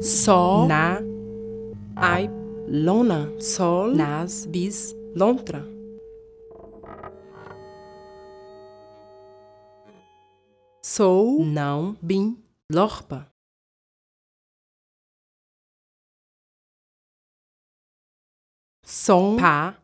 [0.01, 0.97] Sol, na,
[1.95, 2.31] ai,
[2.67, 5.76] lona, sol, nas, bis, lontra.
[10.97, 12.43] Sou, não, bim,
[12.73, 13.31] lorpa.
[18.83, 19.79] Som, pá.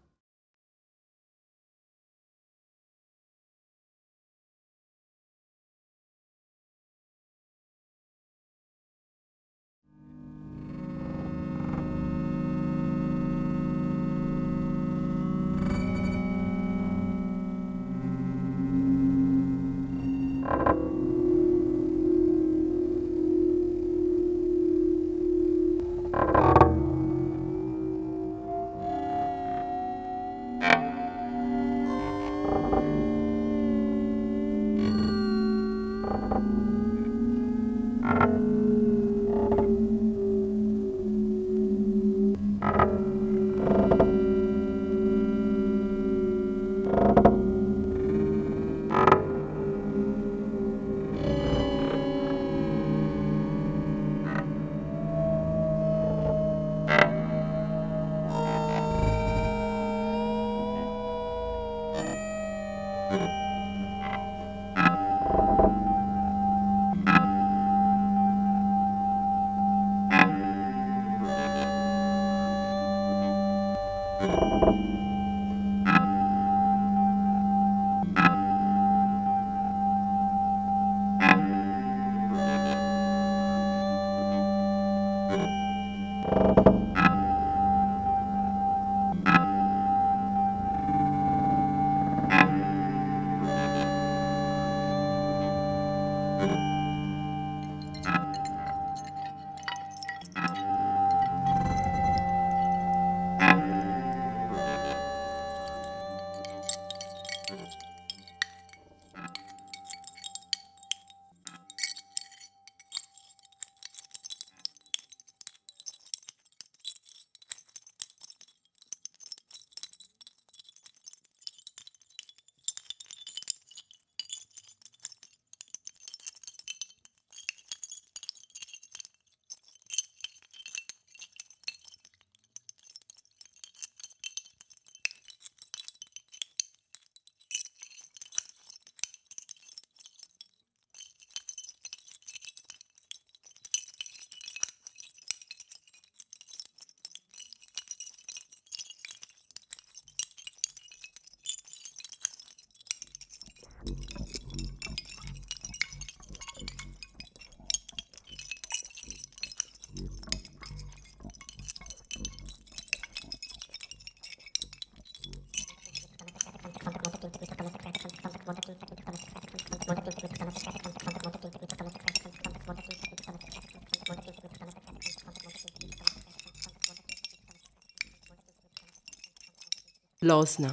[180.24, 180.72] Losna.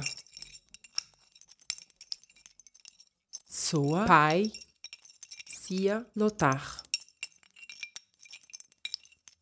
[3.49, 4.51] Soa, pai,
[5.45, 6.81] sia, lotar.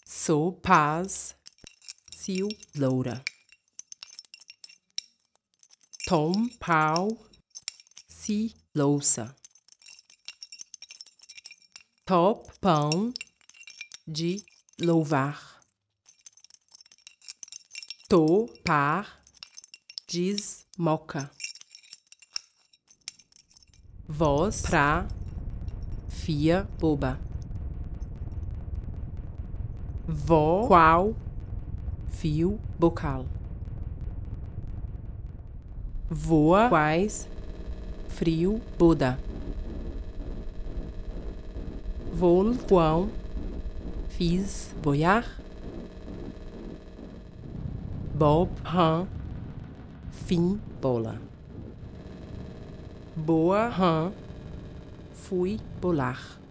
[0.03, 1.35] Sou, paz,
[2.09, 3.23] sil, loura.
[6.07, 7.15] Tom, pau,
[8.07, 9.35] si, louça.
[12.09, 13.13] Top, pão,
[14.07, 14.43] de
[14.81, 15.61] louvar.
[18.09, 19.21] To, par,
[20.07, 21.29] diz moca.
[24.07, 25.07] Voz pra
[26.07, 27.19] fia boba.
[30.07, 31.15] Vó qual
[32.07, 33.27] fio bocal.
[36.09, 37.29] Voa quais
[38.07, 39.28] frio Buda.
[42.19, 43.09] Vol quão
[44.09, 45.25] fiz boiar.
[48.13, 49.07] Bob han
[50.11, 51.15] fim bola.
[53.15, 54.11] Boa rã,
[55.13, 56.41] fui bolar.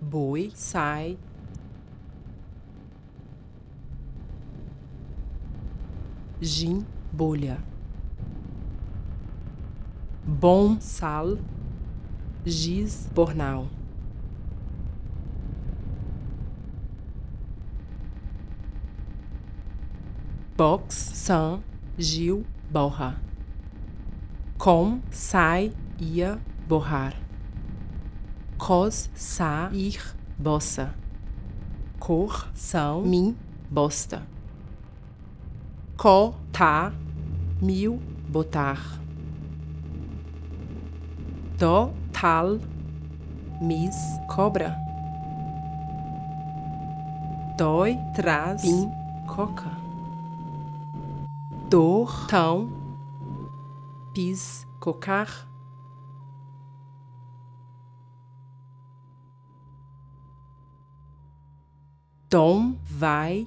[0.00, 1.18] Boi sai.
[6.40, 7.58] Gin bolha.
[10.24, 11.38] Bom sal,
[12.46, 13.66] giz bornal.
[20.60, 21.62] Box, San,
[21.96, 23.16] Gil, borra.
[24.58, 26.38] Com, sai, ia,
[26.68, 27.14] borrar.
[28.58, 30.94] Cos, sa, ir, bossa.
[31.98, 33.34] Cor, são, mim,
[33.70, 34.22] bosta.
[35.96, 36.92] Co, tá,
[37.62, 39.00] mil, botar.
[41.58, 42.58] Do, tal,
[43.62, 43.96] mis,
[44.28, 44.76] cobra.
[47.56, 48.90] Dói, traz, pim,
[49.26, 49.79] coca.
[51.70, 52.68] Dor, tão,
[54.12, 55.48] pis, cocar.
[62.28, 63.46] Dom, vai,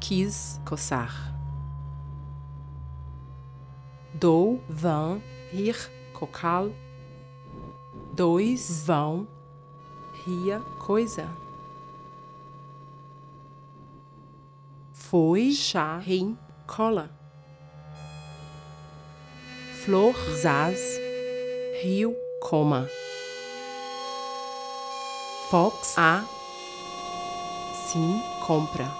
[0.00, 1.32] quis, coçar.
[4.12, 5.76] Dou, vão, rir,
[6.12, 6.70] cocal.
[8.16, 9.28] Dois, vão,
[10.26, 11.28] ria, coisa.
[14.92, 16.36] Foi, chá, rim,
[16.66, 17.17] cola.
[19.84, 21.00] Flor, zaz,
[21.82, 22.90] rio, coma.
[25.50, 26.24] Fox, a,
[27.86, 28.90] sim, compra.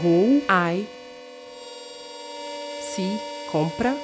[0.00, 0.88] Go, ai,
[2.94, 3.20] se,
[3.50, 3.94] compra.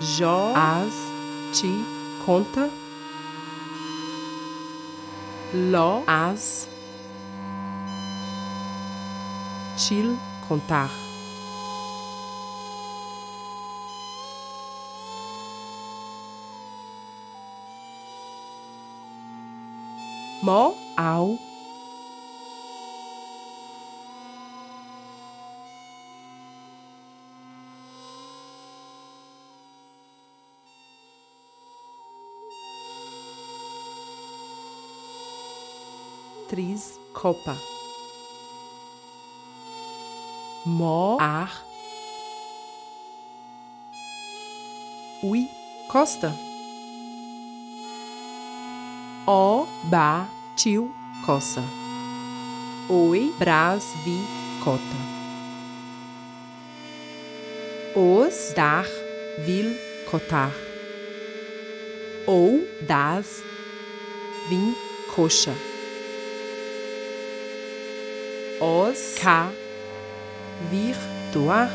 [0.00, 0.94] Jó, as,
[1.52, 1.72] ti,
[2.26, 2.68] conta.
[5.54, 6.68] Ló, as,
[9.76, 10.18] til,
[10.48, 11.11] contar.
[20.42, 21.38] Mó, au.
[36.48, 37.56] Tris, copa.
[40.66, 41.64] Mó, ar.
[45.22, 45.48] Ui,
[45.88, 46.34] costa.
[49.24, 50.90] O, ba, tio,
[51.24, 51.62] coça.
[52.88, 54.20] Oi, bras, vi,
[54.62, 55.12] cota.
[57.94, 58.86] Os, dar,
[59.44, 59.76] vil,
[60.10, 60.52] cotar.
[62.26, 63.42] Ou, das,
[64.48, 64.74] vim,
[65.14, 65.54] coxa.
[68.60, 69.50] Os, ca,
[70.70, 70.96] vir,
[71.32, 71.70] doar.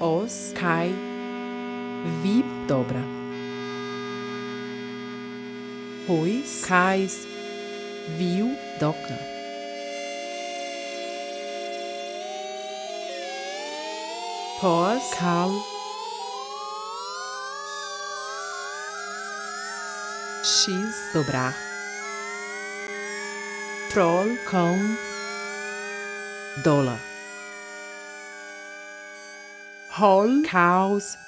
[0.00, 0.92] Os, cai,
[2.22, 3.25] vi, dobra.
[6.06, 7.26] Pois, cais,
[8.16, 9.18] viu, doca.
[14.60, 15.50] Pós, cal,
[20.44, 21.56] x, dobrar.
[23.90, 24.78] Troll, cão,
[26.62, 27.00] dólar.
[29.98, 31.18] Hol, caos,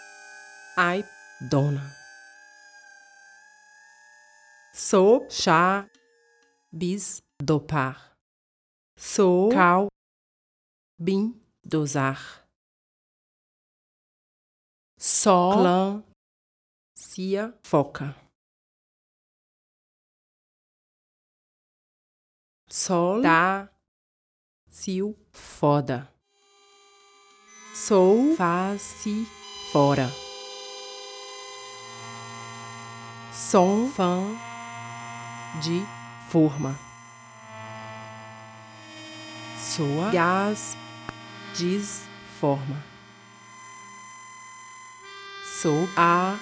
[0.77, 1.05] ai,
[1.41, 1.98] dona.
[4.81, 5.91] So, chá,
[6.71, 8.17] bis, dopar.
[8.97, 9.89] So, cal,
[10.97, 11.35] bim,
[11.65, 12.49] dosar.
[14.97, 16.05] Só, clã,
[16.95, 18.15] cia, foca.
[22.69, 23.69] Sol, dá,
[24.71, 26.09] sil, foda.
[27.75, 28.81] Sou, faz,
[29.73, 30.07] fora.
[33.33, 34.48] Som, fã,
[35.63, 35.85] de
[36.31, 36.79] forma.
[39.59, 40.77] Soa, gás,
[41.57, 42.09] diz,
[42.41, 42.85] forma.
[45.61, 46.37] Sou, a,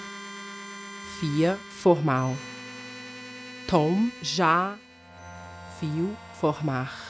[1.19, 2.35] fia, formal.
[3.67, 4.77] Tom, já,
[5.79, 7.07] fio, formar.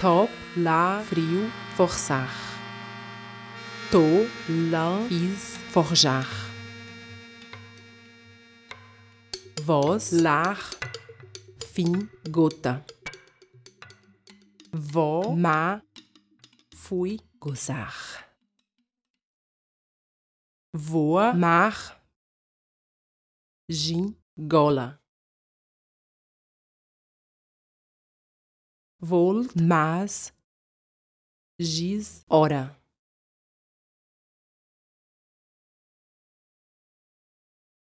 [0.00, 2.28] Top, lá, frio, forçar.
[3.90, 4.02] Tô,
[4.70, 6.26] lã, fiz, forjar.
[9.62, 10.58] Voz, lar,
[11.72, 12.84] fim, gota.
[14.72, 15.82] Vó, má,
[16.74, 18.28] fui, gozar.
[20.72, 22.00] Voa, mar,
[23.68, 25.00] gin, gola.
[29.00, 30.32] Vol, mas,
[31.60, 32.74] giz, hora.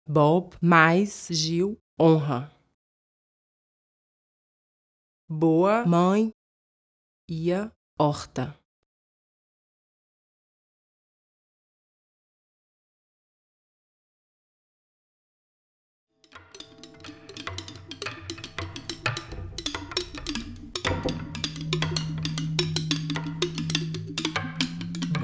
[0.07, 2.49] Bob, mais, Gil, honra.
[5.27, 6.31] Boa, mãe,
[7.27, 8.57] ia, horta.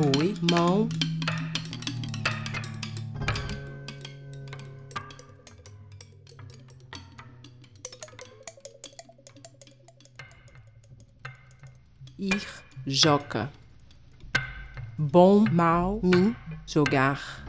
[0.02, 0.90] Boi, mão,
[12.18, 12.48] ir,
[12.88, 13.52] joca.
[14.98, 17.46] Bom, mal, mim, jogar.